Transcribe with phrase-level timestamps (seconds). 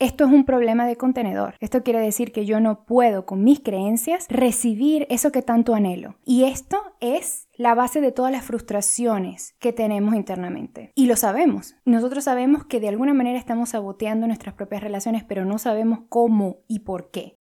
[0.00, 1.54] esto es un problema de contenedor.
[1.60, 6.16] Esto quiere decir que yo no puedo con mis creencias recibir eso que tanto anhelo.
[6.24, 10.90] Y esto es la base de todas las frustraciones que tenemos internamente.
[10.94, 11.76] Y lo sabemos.
[11.84, 16.60] Nosotros sabemos que de alguna manera estamos saboteando nuestras propias relaciones, pero no sabemos cómo
[16.66, 17.39] y por qué.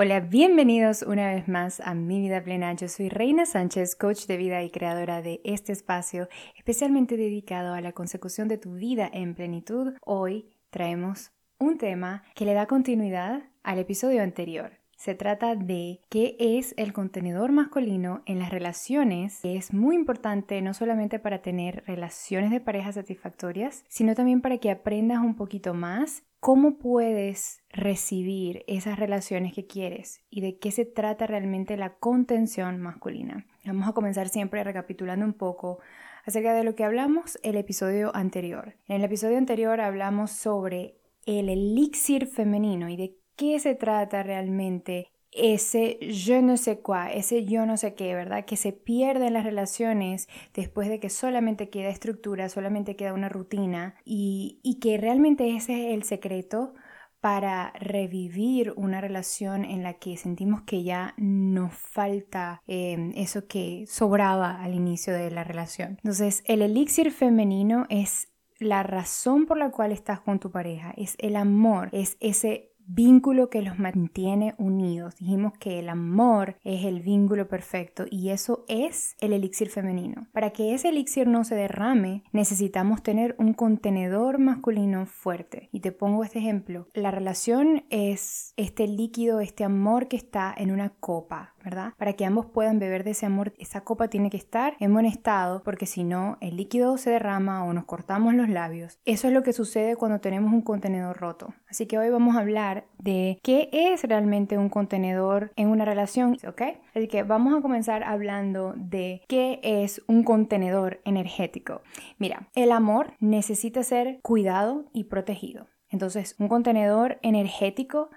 [0.00, 2.72] Hola, bienvenidos una vez más a Mi Vida Plena.
[2.72, 7.80] Yo soy Reina Sánchez, coach de vida y creadora de este espacio especialmente dedicado a
[7.80, 9.94] la consecución de tu vida en plenitud.
[10.04, 14.77] Hoy traemos un tema que le da continuidad al episodio anterior.
[14.98, 20.60] Se trata de qué es el contenedor masculino en las relaciones, que es muy importante
[20.60, 25.72] no solamente para tener relaciones de pareja satisfactorias, sino también para que aprendas un poquito
[25.72, 31.94] más cómo puedes recibir esas relaciones que quieres y de qué se trata realmente la
[31.94, 33.46] contención masculina.
[33.64, 35.78] Vamos a comenzar siempre recapitulando un poco
[36.24, 38.74] acerca de lo que hablamos el episodio anterior.
[38.88, 45.10] En el episodio anterior hablamos sobre el elixir femenino y de qué se trata realmente
[45.30, 48.44] ese yo no sé cuá, ese yo no sé qué, ¿verdad?
[48.44, 53.28] Que se pierde en las relaciones después de que solamente queda estructura, solamente queda una
[53.28, 56.74] rutina y, y que realmente ese es el secreto
[57.20, 63.84] para revivir una relación en la que sentimos que ya nos falta em, eso que
[63.88, 65.98] sobraba al inicio de la relación.
[66.02, 68.28] Entonces, el elixir femenino es
[68.60, 73.50] la razón por la cual estás con tu pareja, es el amor, es ese vínculo
[73.50, 75.16] que los mantiene unidos.
[75.16, 80.26] Dijimos que el amor es el vínculo perfecto y eso es el elixir femenino.
[80.32, 85.68] Para que ese elixir no se derrame, necesitamos tener un contenedor masculino fuerte.
[85.70, 86.88] Y te pongo este ejemplo.
[86.94, 91.54] La relación es este líquido, este amor que está en una copa,
[91.96, 95.06] Para que ambos puedan beber de ese amor, esa copa tiene que estar en buen
[95.06, 98.98] estado porque si no, el líquido se derrama o nos cortamos los labios.
[99.04, 101.54] Eso es lo que sucede cuando tenemos un contenedor roto.
[101.68, 106.36] Así que hoy vamos a hablar de qué es realmente un contenedor en una relación,
[106.46, 106.62] ¿ok?
[106.94, 111.82] Así que vamos a comenzar hablando de qué es un contenedor energético.
[112.18, 115.66] Mira, el amor necesita ser cuidado y protegido.
[115.90, 118.10] Entonces, un contenedor energético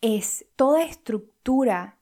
[0.00, 1.35] es toda estructura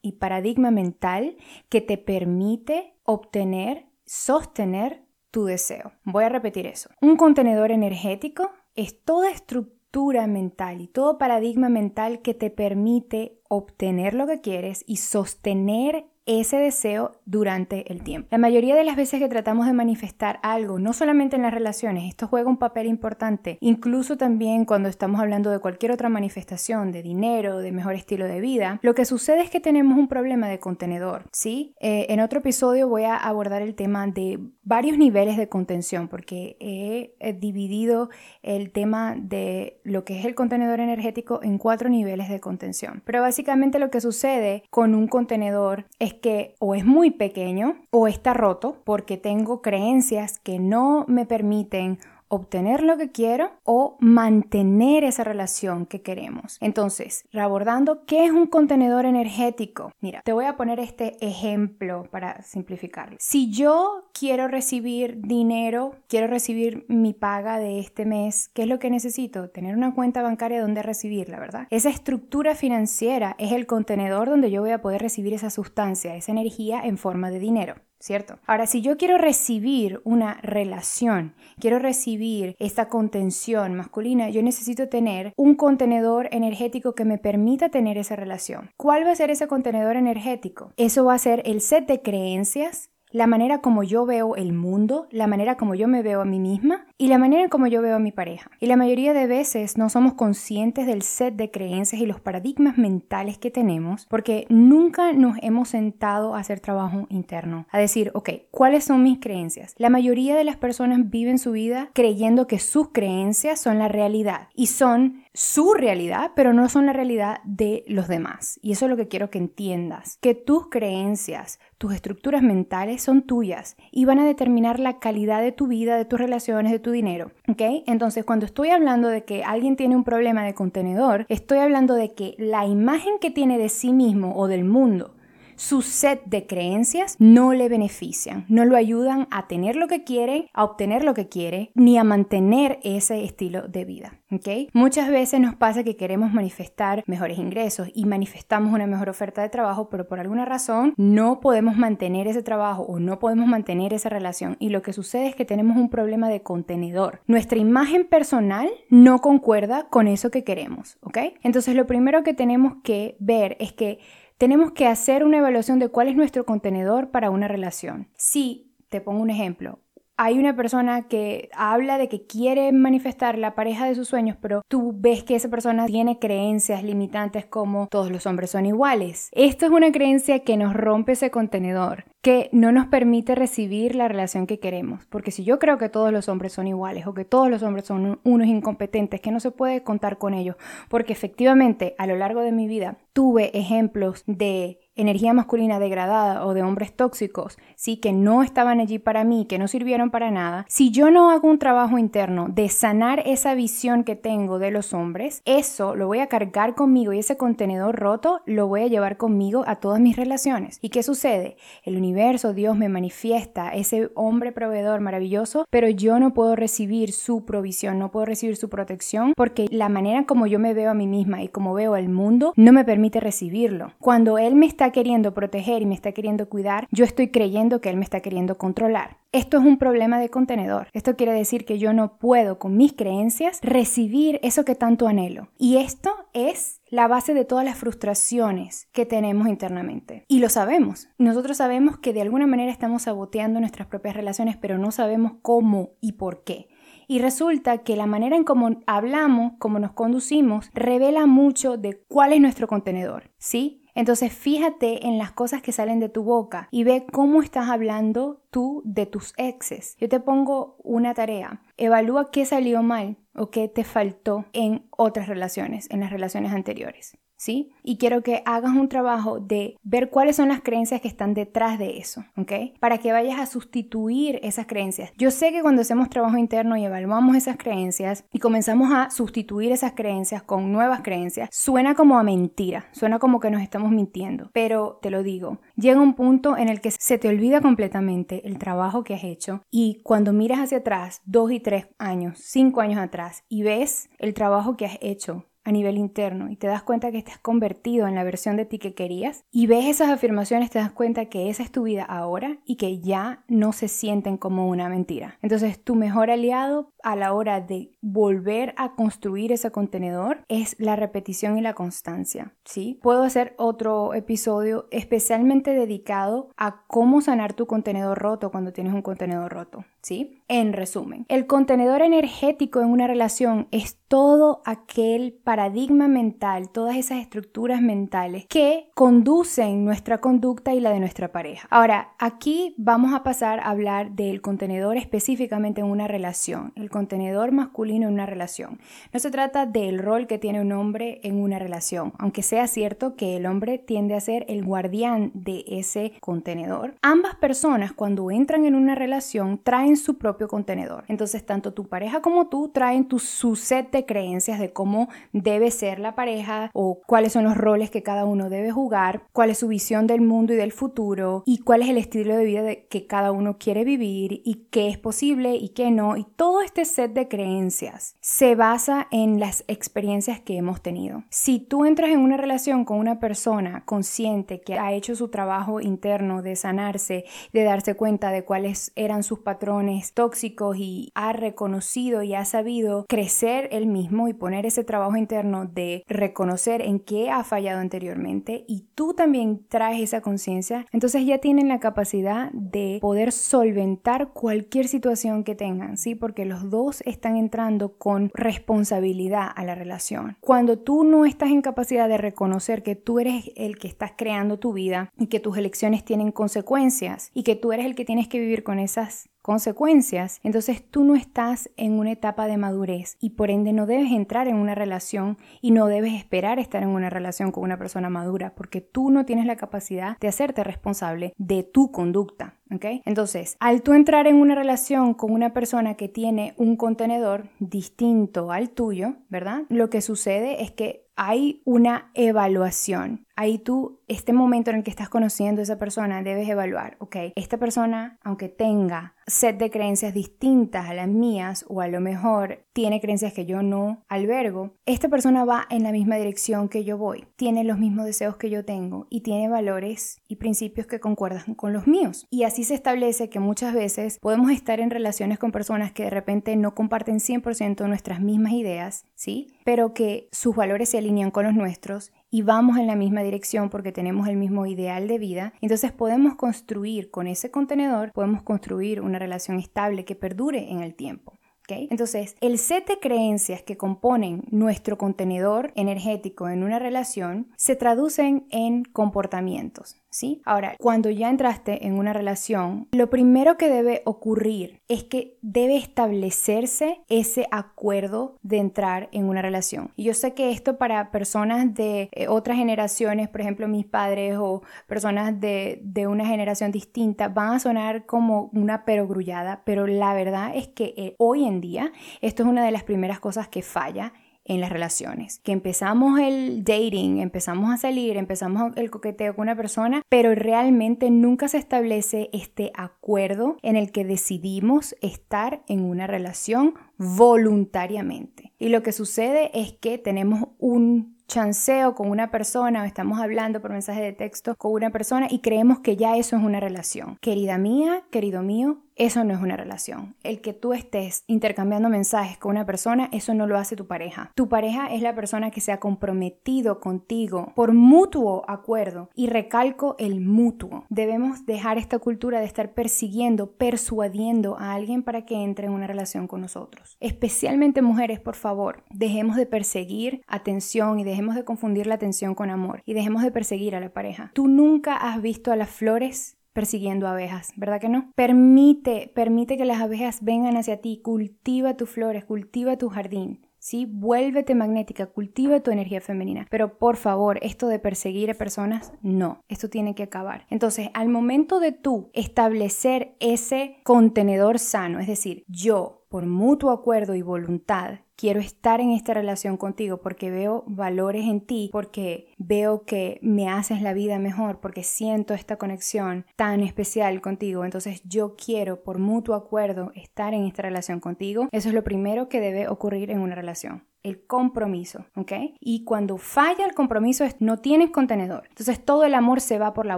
[0.01, 1.37] y paradigma mental
[1.69, 5.91] que te permite obtener, sostener tu deseo.
[6.03, 6.89] Voy a repetir eso.
[7.01, 14.13] Un contenedor energético es toda estructura mental y todo paradigma mental que te permite obtener
[14.15, 18.27] lo que quieres y sostener ese deseo durante el tiempo.
[18.31, 22.05] La mayoría de las veces que tratamos de manifestar algo, no solamente en las relaciones,
[22.05, 27.03] esto juega un papel importante, incluso también cuando estamos hablando de cualquier otra manifestación, de
[27.03, 30.59] dinero, de mejor estilo de vida, lo que sucede es que tenemos un problema de
[30.59, 31.75] contenedor, ¿sí?
[31.79, 36.57] Eh, en otro episodio voy a abordar el tema de varios niveles de contención, porque
[36.59, 38.09] he dividido
[38.41, 43.03] el tema de lo que es el contenedor energético en cuatro niveles de contención.
[43.05, 48.07] Pero básicamente lo que sucede con un contenedor es que o es muy pequeño o
[48.07, 55.03] está roto porque tengo creencias que no me permiten obtener lo que quiero o mantener
[55.03, 56.57] esa relación que queremos.
[56.61, 59.91] Entonces, abordando qué es un contenedor energético.
[60.01, 63.17] Mira, te voy a poner este ejemplo para simplificarlo.
[63.19, 68.79] Si yo quiero recibir dinero, quiero recibir mi paga de este mes, ¿qué es lo
[68.79, 69.49] que necesito?
[69.49, 71.67] Tener una cuenta bancaria donde recibirla, ¿verdad?
[71.69, 76.31] Esa estructura financiera es el contenedor donde yo voy a poder recibir esa sustancia, esa
[76.31, 77.75] energía en forma de dinero.
[77.99, 78.39] ¿Cierto?
[78.45, 85.33] Ahora, si yo quiero recibir una relación, quiero recibir esta contención masculina, yo necesito tener
[85.37, 88.71] un contenedor energético que me permita tener esa relación.
[88.77, 90.73] ¿Cuál va a ser ese contenedor energético?
[90.77, 95.07] Eso va a ser el set de creencias la manera como yo veo el mundo,
[95.11, 97.95] la manera como yo me veo a mí misma y la manera como yo veo
[97.95, 98.51] a mi pareja.
[98.59, 102.77] Y la mayoría de veces no somos conscientes del set de creencias y los paradigmas
[102.77, 108.29] mentales que tenemos porque nunca nos hemos sentado a hacer trabajo interno, a decir, ok,
[108.51, 109.75] ¿cuáles son mis creencias?
[109.77, 114.49] La mayoría de las personas viven su vida creyendo que sus creencias son la realidad
[114.53, 118.57] y son su realidad, pero no son la realidad de los demás.
[118.61, 123.21] Y eso es lo que quiero que entiendas, que tus creencias, tus estructuras mentales son
[123.21, 126.91] tuyas y van a determinar la calidad de tu vida, de tus relaciones, de tu
[126.91, 127.31] dinero.
[127.49, 127.61] ¿Ok?
[127.85, 132.13] Entonces, cuando estoy hablando de que alguien tiene un problema de contenedor, estoy hablando de
[132.13, 135.15] que la imagen que tiene de sí mismo o del mundo
[135.55, 140.49] su set de creencias no le benefician, no lo ayudan a tener lo que quiere,
[140.53, 144.19] a obtener lo que quiere, ni a mantener ese estilo de vida.
[144.31, 144.69] ¿okay?
[144.73, 149.49] Muchas veces nos pasa que queremos manifestar mejores ingresos y manifestamos una mejor oferta de
[149.49, 154.09] trabajo, pero por alguna razón no podemos mantener ese trabajo o no podemos mantener esa
[154.09, 154.57] relación.
[154.59, 157.21] Y lo que sucede es que tenemos un problema de contenedor.
[157.27, 160.97] Nuestra imagen personal no concuerda con eso que queremos.
[161.43, 163.99] Entonces lo primero que tenemos que ver es que
[164.37, 168.09] tenemos que hacer una evaluación de cuál es nuestro contenedor para una relación.
[168.17, 169.79] Si, te pongo un ejemplo,
[170.17, 174.61] hay una persona que habla de que quiere manifestar la pareja de sus sueños, pero
[174.67, 179.29] tú ves que esa persona tiene creencias limitantes como todos los hombres son iguales.
[179.33, 184.07] Esto es una creencia que nos rompe ese contenedor, que no nos permite recibir la
[184.07, 185.05] relación que queremos.
[185.07, 187.85] Porque si yo creo que todos los hombres son iguales o que todos los hombres
[187.85, 190.55] son unos incompetentes, que no se puede contar con ellos,
[190.89, 196.53] porque efectivamente a lo largo de mi vida tuve ejemplos de energía masculina degradada o
[196.53, 200.65] de hombres tóxicos, sí, que no estaban allí para mí, que no sirvieron para nada,
[200.69, 204.93] si yo no hago un trabajo interno de sanar esa visión que tengo de los
[204.93, 209.17] hombres, eso lo voy a cargar conmigo y ese contenedor roto lo voy a llevar
[209.17, 210.79] conmigo a todas mis relaciones.
[210.81, 211.57] ¿Y qué sucede?
[211.83, 217.45] El universo, Dios me manifiesta ese hombre proveedor maravilloso, pero yo no puedo recibir su
[217.45, 221.07] provisión, no puedo recibir su protección porque la manera como yo me veo a mí
[221.07, 223.91] misma y como veo al mundo no me permite recibirlo.
[223.99, 227.89] Cuando él me está queriendo proteger y me está queriendo cuidar, yo estoy creyendo que
[227.89, 229.17] Él me está queriendo controlar.
[229.31, 230.87] Esto es un problema de contenedor.
[230.93, 235.49] Esto quiere decir que yo no puedo con mis creencias recibir eso que tanto anhelo.
[235.57, 240.23] Y esto es la base de todas las frustraciones que tenemos internamente.
[240.27, 241.09] Y lo sabemos.
[241.17, 245.91] Nosotros sabemos que de alguna manera estamos saboteando nuestras propias relaciones, pero no sabemos cómo
[245.99, 246.69] y por qué.
[247.07, 252.33] Y resulta que la manera en cómo hablamos, cómo nos conducimos, revela mucho de cuál
[252.33, 253.84] es nuestro contenedor, ¿sí?
[253.95, 258.43] Entonces fíjate en las cosas que salen de tu boca y ve cómo estás hablando
[258.51, 259.95] tú de tus exes.
[259.99, 261.61] Yo te pongo una tarea.
[261.77, 267.17] Evalúa qué salió mal o qué te faltó en otras relaciones, en las relaciones anteriores.
[267.37, 267.71] ¿Sí?
[267.83, 271.77] Y quiero que hagas un trabajo de ver cuáles son las creencias que están detrás
[271.79, 272.77] de eso, ¿ok?
[272.79, 275.11] Para que vayas a sustituir esas creencias.
[275.17, 279.71] Yo sé que cuando hacemos trabajo interno y evaluamos esas creencias y comenzamos a sustituir
[279.71, 284.49] esas creencias con nuevas creencias, suena como a mentira, suena como que nos estamos mintiendo,
[284.53, 288.57] pero te lo digo, llega un punto en el que se te olvida completamente el
[288.57, 292.99] trabajo que has hecho y cuando miras hacia atrás, dos y tres años, cinco años
[292.99, 297.11] atrás, y ves el trabajo que has hecho, a nivel interno y te das cuenta
[297.11, 300.79] que estás convertido en la versión de ti que querías y ves esas afirmaciones, te
[300.79, 304.69] das cuenta que esa es tu vida ahora y que ya no se sienten como
[304.69, 305.37] una mentira.
[305.41, 310.95] Entonces tu mejor aliado a la hora de volver a construir ese contenedor es la
[310.95, 312.99] repetición y la constancia, ¿sí?
[313.01, 319.01] Puedo hacer otro episodio especialmente dedicado a cómo sanar tu contenedor roto cuando tienes un
[319.01, 320.43] contenedor roto, ¿sí?
[320.47, 327.17] En resumen, el contenedor energético en una relación es todo aquel paradigma mental, todas esas
[327.17, 331.67] estructuras mentales que conducen nuestra conducta y la de nuestra pareja.
[331.71, 337.51] Ahora, aquí vamos a pasar a hablar del contenedor específicamente en una relación, el contenedor
[337.51, 338.79] masculino en una relación.
[339.11, 343.15] No se trata del rol que tiene un hombre en una relación, aunque sea cierto
[343.15, 346.93] que el hombre tiende a ser el guardián de ese contenedor.
[347.01, 351.05] Ambas personas cuando entran en una relación traen su propio contenedor.
[351.07, 355.71] Entonces, tanto tu pareja como tú traen tu, su set de creencias de cómo debe
[355.71, 359.59] ser la pareja o cuáles son los roles que cada uno debe jugar, cuál es
[359.59, 363.07] su visión del mundo y del futuro y cuál es el estilo de vida que
[363.07, 366.17] cada uno quiere vivir y qué es posible y qué no.
[366.17, 371.23] Y todo este set de creencias se basa en las experiencias que hemos tenido.
[371.29, 375.81] Si tú entras en una relación con una persona consciente que ha hecho su trabajo
[375.81, 379.65] interno de sanarse, de darse cuenta de cuáles eran sus patrones,
[380.13, 385.65] tóxicos y ha reconocido y ha sabido crecer él mismo y poner ese trabajo interno
[385.65, 391.39] de reconocer en qué ha fallado anteriormente y tú también traes esa conciencia, entonces ya
[391.39, 396.15] tienen la capacidad de poder solventar cualquier situación que tengan, ¿sí?
[396.15, 400.37] Porque los dos están entrando con responsabilidad a la relación.
[400.41, 404.59] Cuando tú no estás en capacidad de reconocer que tú eres el que estás creando
[404.59, 408.27] tu vida y que tus elecciones tienen consecuencias y que tú eres el que tienes
[408.27, 413.29] que vivir con esas consecuencias, entonces tú no estás en una etapa de madurez y
[413.29, 417.11] por ende no debes entrar en una relación y no debes esperar estar en una
[417.11, 421.61] relación con una persona madura porque tú no tienes la capacidad de hacerte responsable de
[421.61, 422.55] tu conducta.
[422.73, 422.85] ¿Ok?
[423.05, 428.51] Entonces, al tú entrar en una relación con una persona que tiene un contenedor distinto
[428.51, 429.63] al tuyo, ¿verdad?
[429.69, 433.25] Lo que sucede es que hay una evaluación.
[433.37, 437.17] Ahí tú, este momento en el que estás conociendo a esa persona, debes evaluar, ok,
[437.35, 442.65] esta persona, aunque tenga set de creencias distintas a las mías o a lo mejor
[442.71, 446.97] tiene creencias que yo no albergo, esta persona va en la misma dirección que yo
[446.97, 451.55] voy, tiene los mismos deseos que yo tengo y tiene valores y principios que concuerdan
[451.55, 452.27] con los míos.
[452.29, 456.09] Y así se establece que muchas veces podemos estar en relaciones con personas que de
[456.09, 459.47] repente no comparten 100% nuestras mismas ideas, ¿sí?
[459.63, 463.69] Pero que sus valores se alinean con los nuestros y vamos en la misma dirección
[463.69, 469.01] porque tenemos el mismo ideal de vida, entonces podemos construir con ese contenedor, podemos construir
[469.01, 471.34] una relación estable que perdure en el tiempo.
[471.67, 478.45] Entonces, el set de creencias que componen nuestro contenedor energético en una relación se traducen
[478.51, 479.97] en comportamientos.
[480.09, 480.41] ¿Sí?
[480.45, 485.75] Ahora, cuando ya entraste en una relación, lo primero que debe ocurrir es que debe
[485.75, 489.91] establecerse ese acuerdo de entrar en una relación.
[489.97, 494.37] Y yo sé que esto para personas de eh, otras generaciones, por ejemplo mis padres
[494.39, 500.51] o personas de, una generación distinta, van a sonar como una perogrullada, pero la verdad
[500.55, 504.13] es que eh, hoy en día esto es una de las primeras cosas que falla
[504.45, 505.39] en las relaciones.
[505.39, 511.09] Que empezamos el dating, empezamos a salir, empezamos el coqueteo con una persona, pero realmente
[511.09, 518.53] nunca se establece este acuerdo en el que decidimos estar en una relación voluntariamente.
[518.59, 523.61] Y lo que sucede es que tenemos un chanceo con una persona o estamos hablando
[523.61, 527.17] por mensaje de texto con una persona y creemos que ya eso es una relación.
[527.19, 530.15] Querida mía, querido mío, eso no es una relación.
[530.23, 534.31] El que tú estés intercambiando mensajes con una persona, eso no lo hace tu pareja.
[534.35, 539.95] Tu pareja es la persona que se ha comprometido contigo por mutuo acuerdo y recalco
[539.99, 540.85] el mutuo.
[540.89, 545.87] Debemos dejar esta cultura de estar persiguiendo, persuadiendo a alguien para que entre en una
[545.87, 546.95] relación con nosotros.
[546.99, 552.49] Especialmente mujeres, por favor, dejemos de perseguir atención y dejemos de confundir la atención con
[552.49, 554.31] amor y dejemos de perseguir a la pareja.
[554.33, 558.13] Tú nunca has visto a las flores persiguiendo abejas, ¿verdad que no?
[558.15, 563.45] Permite, permite que las abejas vengan hacia ti, cultiva tus flores, cultiva tu jardín.
[563.59, 563.85] ¿sí?
[563.91, 566.47] Vuélvete magnética, cultiva tu energía femenina.
[566.49, 570.45] Pero por favor, esto de perseguir a personas, no, esto tiene que acabar.
[570.49, 577.15] Entonces, al momento de tú establecer ese contenedor sano, es decir, yo, por mutuo acuerdo
[577.15, 582.83] y voluntad, quiero estar en esta relación contigo porque veo valores en ti, porque veo
[582.83, 587.65] que me haces la vida mejor, porque siento esta conexión tan especial contigo.
[587.65, 591.47] Entonces yo quiero por mutuo acuerdo estar en esta relación contigo.
[591.51, 595.31] Eso es lo primero que debe ocurrir en una relación el compromiso, ¿ok?
[595.59, 598.43] Y cuando falla el compromiso no tienes contenedor.
[598.49, 599.97] Entonces todo el amor se va por la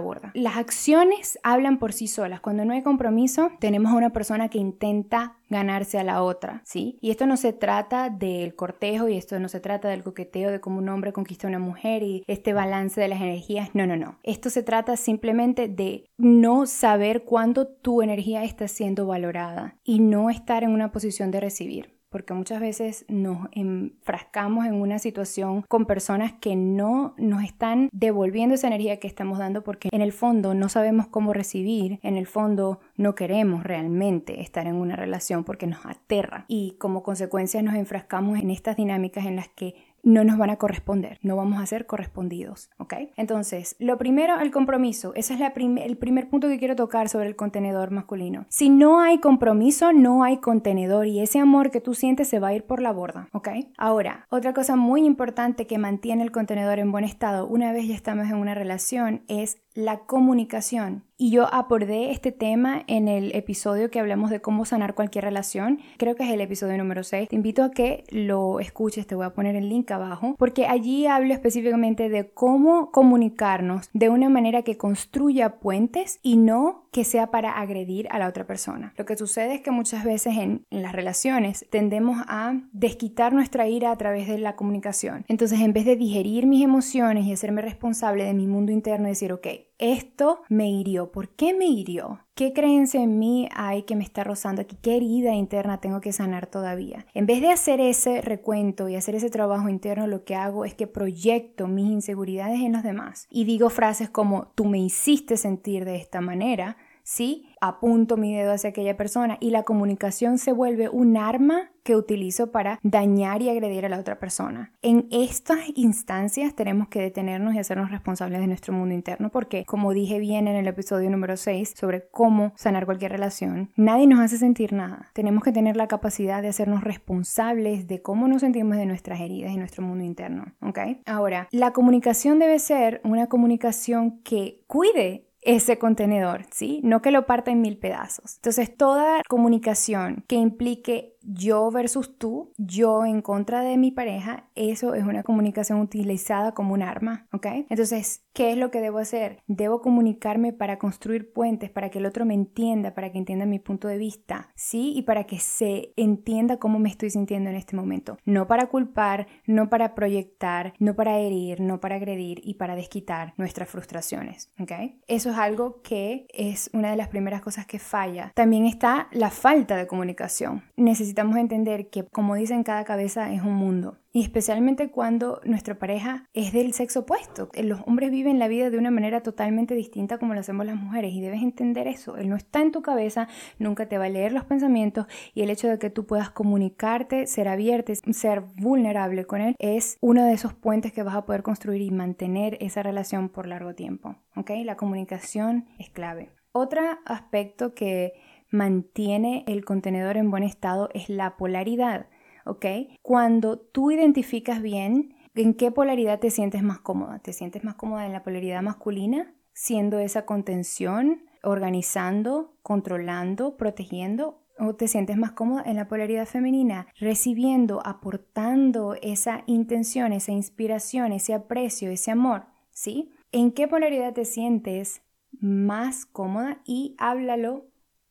[0.00, 0.32] borda.
[0.34, 2.40] Las acciones hablan por sí solas.
[2.40, 6.98] Cuando no hay compromiso, tenemos a una persona que intenta ganarse a la otra, ¿sí?
[7.00, 10.60] Y esto no se trata del cortejo y esto no se trata del coqueteo de
[10.60, 13.70] cómo un hombre conquista a una mujer y este balance de las energías.
[13.74, 14.18] No, no, no.
[14.22, 20.30] Esto se trata simplemente de no saber cuándo tu energía está siendo valorada y no
[20.30, 25.86] estar en una posición de recibir porque muchas veces nos enfrascamos en una situación con
[25.86, 30.54] personas que no nos están devolviendo esa energía que estamos dando porque en el fondo
[30.54, 35.66] no sabemos cómo recibir, en el fondo no queremos realmente estar en una relación porque
[35.66, 36.44] nos aterra.
[36.48, 39.74] Y como consecuencia nos enfrascamos en estas dinámicas en las que
[40.08, 42.94] no nos van a corresponder, no vamos a ser correspondidos, ¿ok?
[43.16, 45.12] Entonces, lo primero, el compromiso.
[45.14, 48.46] Ese es el primer punto que quiero tocar sobre el contenedor masculino.
[48.48, 52.48] Si no hay compromiso, no hay contenedor y ese amor que tú sientes se va
[52.48, 53.48] a ir por la borda, ¿ok?
[53.76, 57.94] Ahora, otra cosa muy importante que mantiene el contenedor en buen estado una vez ya
[57.94, 61.04] estamos en una relación es la comunicación.
[61.16, 65.78] Y yo abordé este tema en el episodio que hablamos de cómo sanar cualquier relación.
[65.98, 67.28] Creo que es el episodio número 6.
[67.28, 71.06] Te invito a que lo escuches, te voy a poner el link abajo, porque allí
[71.06, 77.30] hablo específicamente de cómo comunicarnos de una manera que construya puentes y no que sea
[77.30, 78.92] para agredir a la otra persona.
[78.96, 83.92] Lo que sucede es que muchas veces en, las relaciones tendemos a desquitar nuestra ira
[83.92, 85.24] a través de la comunicación.
[85.28, 89.32] Entonces, en vez de digerir mis emociones y hacerme responsable de mi mundo interno decir,
[89.32, 89.46] ok,
[89.78, 91.12] esto me hirió.
[91.12, 92.18] ¿Por qué me hirió?
[92.34, 94.76] ¿Qué creencia en mí hay que me está rozando aquí?
[94.82, 97.06] ¿Qué herida interna tengo que sanar todavía?
[97.14, 100.74] En vez de hacer ese recuento y hacer ese trabajo interno, lo que hago es
[100.74, 105.84] que proyecto mis inseguridades en los demás y digo frases como tú me hiciste sentir
[105.84, 106.76] de esta manera
[107.08, 107.46] ¿sí?
[107.62, 112.52] Apunto mi dedo hacia aquella persona y la comunicación se vuelve un arma que utilizo
[112.52, 114.74] para dañar y agredir a la otra persona.
[114.82, 119.94] En estas instancias tenemos que detenernos y hacernos responsables de nuestro mundo interno porque, como
[119.94, 124.36] dije bien en el episodio número 6 sobre cómo sanar cualquier relación, nadie nos hace
[124.36, 125.10] sentir nada.
[125.14, 129.52] Tenemos que tener la capacidad de hacernos responsables de cómo nos sentimos de nuestras heridas
[129.52, 130.78] y nuestro mundo interno, ¿ok?
[131.06, 136.80] Ahora, la comunicación debe ser una comunicación que cuide ese contenedor, ¿sí?
[136.82, 138.36] No que lo parta en mil pedazos.
[138.36, 144.94] Entonces, toda comunicación que implique yo versus tú, yo en contra de mi pareja, eso
[144.94, 147.46] es una comunicación utilizada como un arma, ¿ok?
[147.68, 149.42] Entonces, ¿qué es lo que debo hacer?
[149.46, 153.58] Debo comunicarme para construir puentes, para que el otro me entienda, para que entienda mi
[153.58, 154.92] punto de vista, ¿sí?
[154.96, 158.16] Y para que se entienda cómo me estoy sintiendo en este momento.
[158.24, 163.34] No para culpar, no para proyectar, no para herir, no para agredir y para desquitar
[163.36, 164.72] nuestras frustraciones, ¿ok?
[165.06, 168.32] Eso es algo que es una de las primeras cosas que falla.
[168.34, 170.62] También está la falta de comunicación.
[170.76, 173.98] Necesitamos necesitamos entender que, como dicen, cada cabeza es un mundo.
[174.12, 177.48] Y especialmente cuando nuestra pareja es del sexo opuesto.
[177.60, 181.12] Los hombres viven la vida de una manera totalmente distinta como lo hacemos las mujeres
[181.12, 182.16] y debes entender eso.
[182.16, 185.50] Él no está en tu cabeza, nunca te va a leer los pensamientos y el
[185.50, 190.32] hecho de que tú puedas comunicarte, ser abierto, ser vulnerable con él es uno de
[190.32, 194.16] esos puentes que vas a poder construir y mantener esa relación por largo tiempo.
[194.36, 194.50] ¿Ok?
[194.64, 196.30] La comunicación es clave.
[196.52, 198.14] Otro aspecto que
[198.50, 202.06] mantiene el contenedor en buen estado es la polaridad,
[202.44, 202.66] ¿ok?
[203.02, 208.06] Cuando tú identificas bien en qué polaridad te sientes más cómoda, te sientes más cómoda
[208.06, 215.62] en la polaridad masculina, siendo esa contención, organizando, controlando, protegiendo, o te sientes más cómoda
[215.66, 223.12] en la polaridad femenina, recibiendo, aportando esa intención, esa inspiración, ese aprecio, ese amor, ¿sí?
[223.30, 225.02] ¿En qué polaridad te sientes
[225.40, 226.60] más cómoda?
[226.64, 227.66] Y háblalo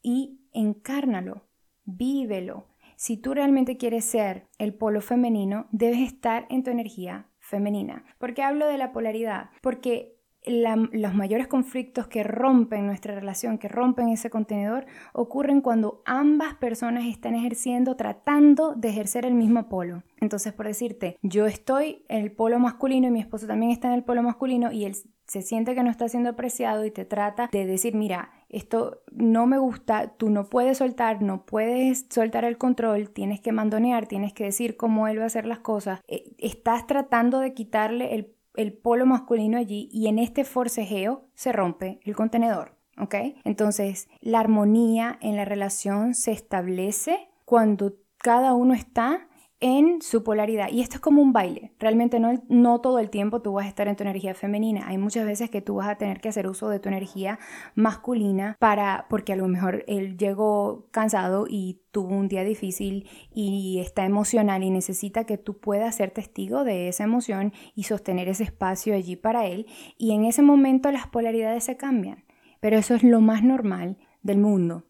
[0.08, 1.42] y encárnalo,
[1.84, 2.70] vívelo.
[2.96, 8.06] Si tú realmente quieres ser el polo femenino, debes estar en tu energía femenina.
[8.18, 9.50] ¿Por qué hablo de la polaridad?
[9.62, 16.56] Porque los mayores conflictos que rompen nuestra relación, que rompen ese contenedor, ocurren cuando ambas
[16.56, 20.04] personas están ejerciendo, tratando de ejercer el mismo polo.
[20.22, 23.96] Entonces, por decirte, yo estoy en el polo masculino y mi esposo también está en
[23.96, 24.96] el polo masculino y él
[25.26, 29.46] se siente que no está siendo apreciado y te trata de decir, mira, esto no
[29.46, 34.34] me gusta, tú no puedes soltar, no puedes soltar el control, tienes que mandonear, tienes
[34.34, 36.01] que decir cómo él va a hacer las cosas.
[36.08, 41.51] Eh, estás tratando de quitarle el, el polo masculino allí y en este forcejeo se
[41.51, 42.75] rompe el contenedor.
[43.00, 43.13] ¿Ok?
[43.44, 49.27] Entonces, la armonía en la relación se establece cuando cada uno está
[49.60, 50.70] en su polaridad.
[50.72, 51.74] Y esto es como un baile.
[51.80, 54.88] Realmente no, todo el tiempo tú vas a estar en tu energía femenina.
[54.88, 57.39] Hay muchas veces que tú vas a tener que hacer uso de tu energía
[57.76, 63.80] masculina para, porque a lo mejor él llegó cansado y tuvo un día difícil y
[63.80, 68.43] está emocional y necesita que tú puedas ser testigo de esa emoción y sostener ese
[68.43, 69.65] espacio allí para él.
[69.98, 72.26] Y en ese momento las polaridades se cambian.
[72.60, 74.84] Pero eso es lo más normal del mundo.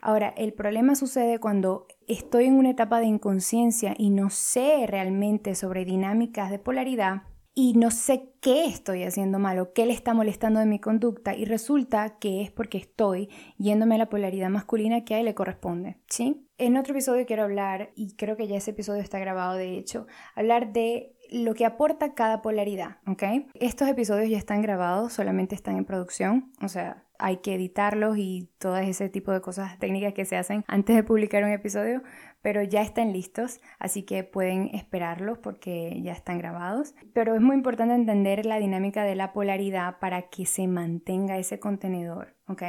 [0.00, 5.54] Ahora, el problema sucede cuando estoy en una etapa de inconsciencia y no sé realmente
[5.54, 7.22] sobre dinámicas de polaridad
[7.58, 11.34] y no sé qué estoy haciendo mal o qué le está molestando de mi conducta
[11.34, 15.34] y resulta que es porque estoy yéndome a la polaridad masculina que a él le
[15.34, 16.46] corresponde, ¿sí?
[16.58, 20.06] En otro episodio quiero hablar, y creo que ya ese episodio está grabado de hecho,
[20.34, 23.22] hablar de lo que aporta cada polaridad, ¿ok?
[23.54, 28.50] Estos episodios ya están grabados, solamente están en producción, o sea, hay que editarlos y
[28.58, 32.02] todo ese tipo de cosas técnicas que se hacen antes de publicar un episodio,
[32.42, 36.94] pero ya están listos, así que pueden esperarlos porque ya están grabados.
[37.12, 41.58] Pero es muy importante entender la dinámica de la polaridad para que se mantenga ese
[41.58, 42.62] contenedor, ¿ok?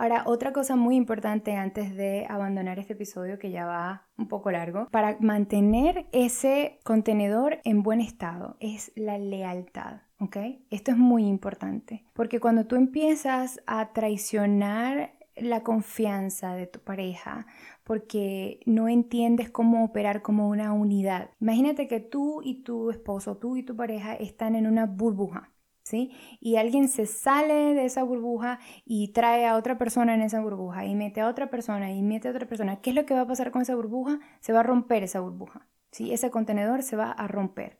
[0.00, 4.50] Ahora, otra cosa muy importante antes de abandonar este episodio que ya va un poco
[4.50, 10.00] largo, para mantener ese contenedor en buen estado es la lealtad.
[10.18, 10.38] ¿ok?
[10.70, 17.46] Esto es muy importante, porque cuando tú empiezas a traicionar la confianza de tu pareja
[17.84, 21.28] porque no entiendes cómo operar como una unidad.
[21.40, 25.52] Imagínate que tú y tu esposo, tú y tu pareja están en una burbuja,
[26.40, 30.84] Y alguien se sale de esa burbuja y trae a otra persona en esa burbuja
[30.86, 32.80] y mete a otra persona y mete a otra persona.
[32.80, 34.20] ¿Qué es lo que va a pasar con esa burbuja?
[34.40, 36.12] Se va a romper esa burbuja, ¿sí?
[36.12, 37.78] Ese contenedor se va a romper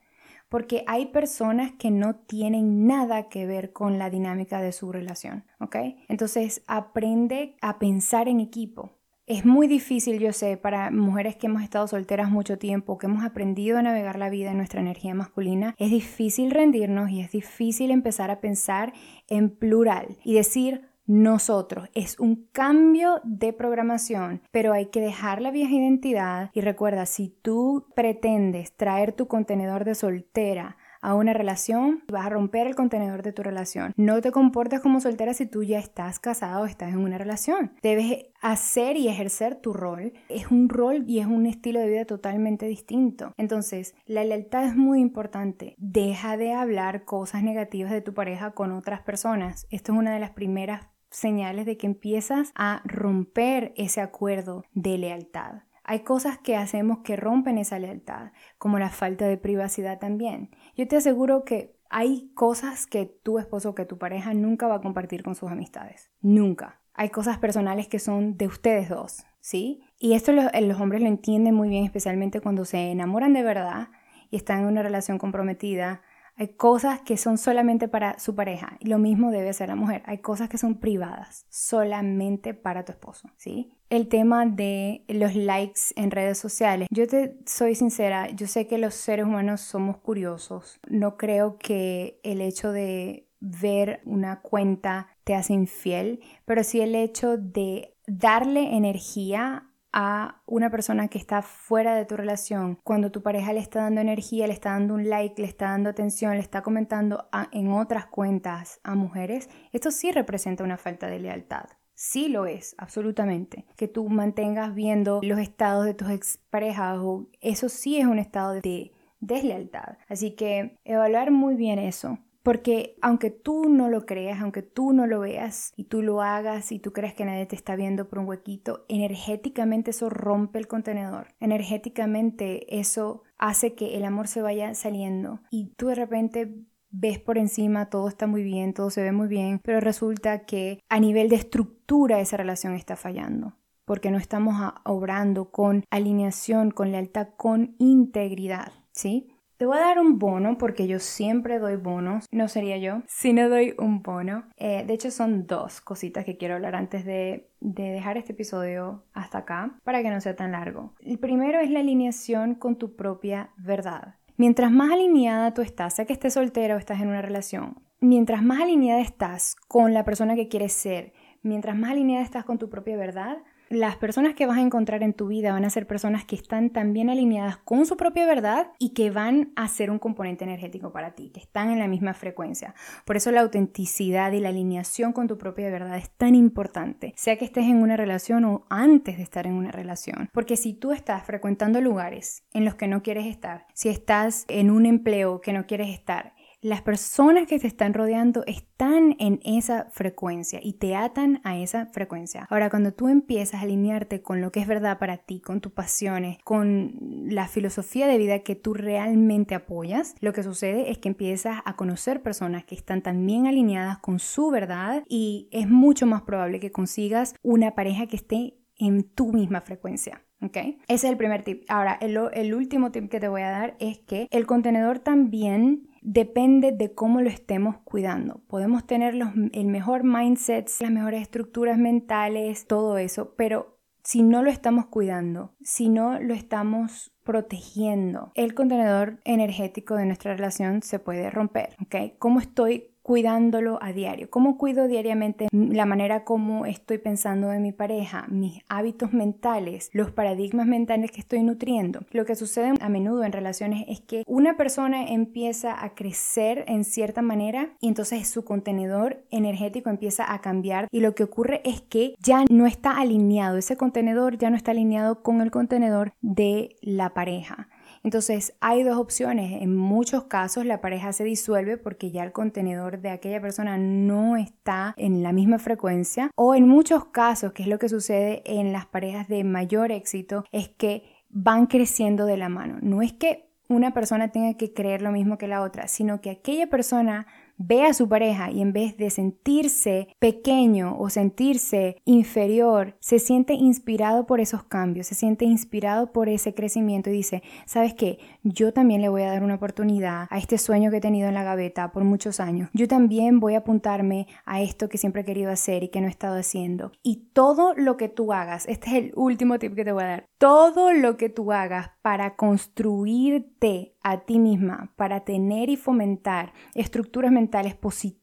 [0.51, 5.45] porque hay personas que no tienen nada que ver con la dinámica de su relación,
[5.61, 5.77] ¿ok?
[6.09, 9.00] Entonces aprende a pensar en equipo.
[9.31, 13.23] Es muy difícil, yo sé, para mujeres que hemos estado solteras mucho tiempo, que hemos
[13.23, 17.91] aprendido a navegar la vida en nuestra energía masculina, es difícil rendirnos y es difícil
[17.91, 18.91] empezar a pensar
[19.29, 21.89] en plural y decir, nosotros.
[21.93, 27.29] Es un cambio de programación, pero hay que dejar la vieja identidad y recuerda, si
[27.29, 33.23] tú pretendes traer tu contenedor de soltera a una relación, vas a romper el contenedor
[33.23, 33.93] de tu relación.
[33.97, 37.73] No te comportes como soltera si tú ya estás casado o estás en una relación.
[37.81, 40.13] Debes hacer y ejercer tu rol.
[40.29, 43.33] Es un rol y es un estilo de vida totalmente distinto.
[43.37, 45.75] Entonces, la lealtad es muy importante.
[45.77, 49.67] Deja de hablar cosas negativas de tu pareja con otras personas.
[49.69, 54.97] Esto es una de las primeras señales de que empiezas a romper ese acuerdo de
[54.97, 55.63] lealtad.
[55.83, 60.51] Hay cosas que hacemos que rompen esa lealtad, como la falta de privacidad también.
[60.75, 64.75] Yo te aseguro que hay cosas que tu esposo o que tu pareja nunca va
[64.75, 66.11] a compartir con sus amistades.
[66.21, 66.79] Nunca.
[66.93, 69.81] Hay cosas personales que son de ustedes dos, ¿sí?
[69.97, 73.89] Y esto los, los hombres lo entienden muy bien, especialmente cuando se enamoran de verdad
[74.29, 76.01] y están en una relación comprometida
[76.41, 78.75] hay cosas que son solamente para su pareja.
[78.79, 80.01] Y lo mismo debe hacer la mujer.
[80.07, 83.77] Hay cosas que son privadas, solamente para tu esposo, ¿sí?
[83.91, 86.87] El tema de los likes en redes sociales.
[86.89, 90.79] Yo te soy sincera, yo sé que los seres humanos somos curiosos.
[90.89, 96.95] No creo que el hecho de ver una cuenta te hace infiel, pero sí el
[96.95, 103.21] hecho de darle energía a una persona que está fuera de tu relación, cuando tu
[103.21, 106.39] pareja le está dando energía, le está dando un like, le está dando atención, le
[106.39, 111.65] está comentando en otras cuentas a mujeres, esto sí representa una falta de lealtad.
[111.93, 113.65] Sí lo es, absolutamente.
[113.75, 116.99] Que tú mantengas viendo los estados de tus exparejas,
[117.41, 119.97] eso sí es un estado de deslealtad.
[120.09, 122.17] Así que evaluar muy bien eso.
[122.43, 126.71] Porque aunque tú no lo creas, aunque tú no lo veas y tú lo hagas
[126.71, 130.67] y tú crees que nadie te está viendo por un huequito, energéticamente eso rompe el
[130.67, 131.27] contenedor.
[131.39, 136.53] Energéticamente eso hace que el amor se vaya saliendo y tú de repente
[136.89, 140.79] ves por encima, todo está muy bien, todo se ve muy bien, pero resulta que
[140.89, 146.91] a nivel de estructura esa relación está fallando porque no estamos obrando con alineación, con
[146.91, 149.30] lealtad, con integridad, ¿sí?
[149.61, 152.25] Te voy a dar un bono porque yo siempre doy bonos.
[152.31, 154.45] No sería yo si no doy un bono.
[154.57, 159.03] Eh, de hecho son dos cositas que quiero hablar antes de, de dejar este episodio
[159.13, 160.95] hasta acá para que no sea tan largo.
[160.99, 164.15] El primero es la alineación con tu propia verdad.
[164.35, 168.41] Mientras más alineada tú estás, sea que estés soltera o estás en una relación, mientras
[168.41, 172.67] más alineada estás con la persona que quieres ser, mientras más alineada estás con tu
[172.71, 173.37] propia verdad,
[173.71, 176.71] las personas que vas a encontrar en tu vida van a ser personas que están
[176.71, 181.15] también alineadas con su propia verdad y que van a ser un componente energético para
[181.15, 182.75] ti, que están en la misma frecuencia.
[183.05, 187.37] Por eso la autenticidad y la alineación con tu propia verdad es tan importante, sea
[187.37, 190.29] que estés en una relación o antes de estar en una relación.
[190.33, 194.69] Porque si tú estás frecuentando lugares en los que no quieres estar, si estás en
[194.69, 199.87] un empleo que no quieres estar, las personas que te están rodeando están en esa
[199.91, 202.45] frecuencia y te atan a esa frecuencia.
[202.51, 205.71] Ahora, cuando tú empiezas a alinearte con lo que es verdad para ti, con tus
[205.71, 206.93] pasiones, con
[207.25, 211.75] la filosofía de vida que tú realmente apoyas, lo que sucede es que empiezas a
[211.75, 216.71] conocer personas que están también alineadas con su verdad y es mucho más probable que
[216.71, 220.23] consigas una pareja que esté en tu misma frecuencia.
[220.43, 220.57] ¿Ok?
[220.57, 221.65] Ese es el primer tip.
[221.69, 225.90] Ahora, el, el último tip que te voy a dar es que el contenedor también
[226.01, 228.41] depende de cómo lo estemos cuidando.
[228.47, 229.15] Podemos tener
[229.53, 235.53] el mejor mindset, las mejores estructuras mentales, todo eso, pero si no lo estamos cuidando,
[235.61, 242.17] si no lo estamos protegiendo, el contenedor energético de nuestra relación se puede romper, ¿ok?
[242.17, 244.29] ¿Cómo estoy cuidándolo a diario.
[244.29, 250.11] ¿Cómo cuido diariamente la manera como estoy pensando de mi pareja, mis hábitos mentales, los
[250.11, 252.01] paradigmas mentales que estoy nutriendo?
[252.11, 256.83] Lo que sucede a menudo en relaciones es que una persona empieza a crecer en
[256.83, 261.81] cierta manera y entonces su contenedor energético empieza a cambiar y lo que ocurre es
[261.81, 266.75] que ya no está alineado, ese contenedor ya no está alineado con el contenedor de
[266.81, 267.67] la pareja.
[268.03, 269.61] Entonces hay dos opciones.
[269.61, 274.37] En muchos casos la pareja se disuelve porque ya el contenedor de aquella persona no
[274.37, 276.31] está en la misma frecuencia.
[276.35, 280.45] O en muchos casos, que es lo que sucede en las parejas de mayor éxito,
[280.51, 282.77] es que van creciendo de la mano.
[282.81, 286.29] No es que una persona tenga que creer lo mismo que la otra, sino que
[286.29, 287.25] aquella persona
[287.67, 293.53] ve a su pareja y en vez de sentirse pequeño o sentirse inferior, se siente
[293.53, 298.19] inspirado por esos cambios, se siente inspirado por ese crecimiento y dice, ¿sabes qué?
[298.43, 301.33] Yo también le voy a dar una oportunidad a este sueño que he tenido en
[301.33, 302.69] la gaveta por muchos años.
[302.73, 306.07] Yo también voy a apuntarme a esto que siempre he querido hacer y que no
[306.07, 306.91] he estado haciendo.
[307.03, 310.07] Y todo lo que tú hagas, este es el último tip que te voy a
[310.07, 316.53] dar, todo lo que tú hagas para construirte a ti misma, para tener y fomentar
[316.73, 318.20] estructuras mentales positivas,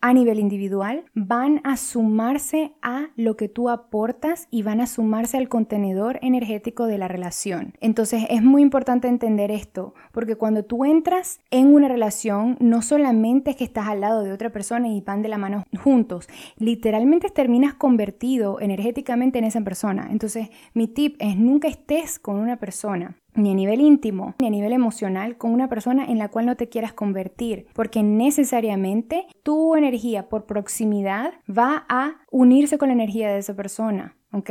[0.00, 5.36] a nivel individual van a sumarse a lo que tú aportas y van a sumarse
[5.36, 7.74] al contenedor energético de la relación.
[7.80, 13.50] Entonces es muy importante entender esto, porque cuando tú entras en una relación, no solamente
[13.50, 17.28] es que estás al lado de otra persona y van de la mano juntos, literalmente
[17.30, 20.06] terminas convertido energéticamente en esa persona.
[20.10, 24.50] Entonces mi tip es nunca estés con una persona ni a nivel íntimo, ni a
[24.50, 29.76] nivel emocional con una persona en la cual no te quieras convertir, porque necesariamente tu
[29.76, 34.16] energía por proximidad va a unirse con la energía de esa persona.
[34.32, 34.50] ¿Ok?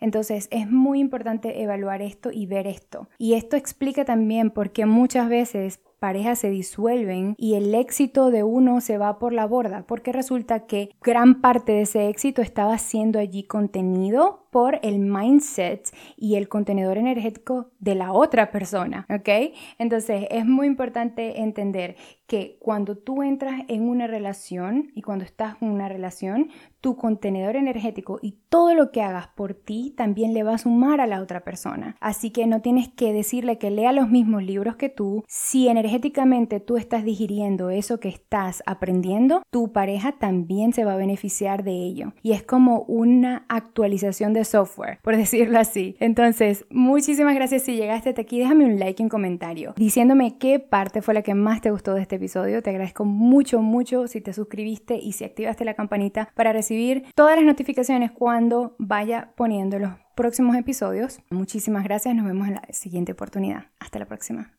[0.00, 3.08] Entonces es muy importante evaluar esto y ver esto.
[3.18, 8.42] Y esto explica también por qué muchas veces parejas se disuelven y el éxito de
[8.42, 12.76] uno se va por la borda, porque resulta que gran parte de ese éxito estaba
[12.76, 19.52] siendo allí contenido por el mindset y el contenedor energético de la otra persona, ¿ok?
[19.78, 21.96] Entonces es muy importante entender
[22.28, 27.56] que cuando tú entras en una relación y cuando estás en una relación, tu contenedor
[27.56, 31.20] energético y todo lo que hagas por ti también le va a sumar a la
[31.20, 31.96] otra persona.
[32.00, 35.24] Así que no tienes que decirle que lea los mismos libros que tú.
[35.26, 40.98] Si energéticamente tú estás digiriendo eso que estás aprendiendo, tu pareja también se va a
[40.98, 42.12] beneficiar de ello.
[42.22, 45.96] Y es como una actualización de software, por decirlo así.
[46.00, 48.38] Entonces, muchísimas gracias si llegaste hasta aquí.
[48.38, 52.02] Déjame un like en comentario diciéndome qué parte fue la que más te gustó de
[52.02, 52.62] este episodio.
[52.62, 57.36] Te agradezco mucho, mucho si te suscribiste y si activaste la campanita para recibir todas
[57.36, 61.20] las notificaciones cuando vaya poniendo los próximos episodios.
[61.30, 62.14] Muchísimas gracias.
[62.14, 63.66] Nos vemos en la siguiente oportunidad.
[63.78, 64.52] Hasta la próxima.